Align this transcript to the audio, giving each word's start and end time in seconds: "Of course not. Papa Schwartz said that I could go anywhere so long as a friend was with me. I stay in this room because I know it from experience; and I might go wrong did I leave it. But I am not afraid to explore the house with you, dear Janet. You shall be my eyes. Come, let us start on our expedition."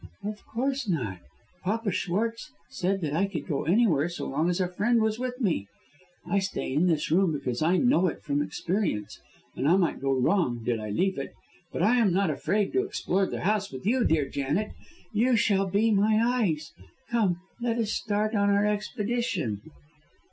"Of 0.23 0.43
course 0.47 0.89
not. 0.89 1.19
Papa 1.63 1.91
Schwartz 1.91 2.51
said 2.71 3.01
that 3.01 3.13
I 3.13 3.27
could 3.27 3.45
go 3.45 3.65
anywhere 3.65 4.09
so 4.09 4.25
long 4.25 4.49
as 4.49 4.59
a 4.59 4.67
friend 4.67 4.99
was 4.99 5.19
with 5.19 5.39
me. 5.39 5.67
I 6.25 6.39
stay 6.39 6.73
in 6.73 6.87
this 6.87 7.11
room 7.11 7.31
because 7.33 7.61
I 7.61 7.77
know 7.77 8.07
it 8.07 8.23
from 8.23 8.41
experience; 8.41 9.19
and 9.55 9.67
I 9.69 9.75
might 9.77 10.01
go 10.01 10.11
wrong 10.19 10.63
did 10.63 10.79
I 10.79 10.89
leave 10.89 11.19
it. 11.19 11.35
But 11.71 11.83
I 11.83 11.97
am 11.97 12.11
not 12.11 12.31
afraid 12.31 12.73
to 12.73 12.81
explore 12.83 13.27
the 13.27 13.41
house 13.41 13.71
with 13.71 13.85
you, 13.85 14.03
dear 14.03 14.27
Janet. 14.27 14.71
You 15.13 15.35
shall 15.37 15.67
be 15.69 15.91
my 15.91 16.15
eyes. 16.19 16.71
Come, 17.11 17.39
let 17.61 17.77
us 17.77 17.93
start 17.93 18.33
on 18.33 18.49
our 18.49 18.65
expedition." 18.65 19.61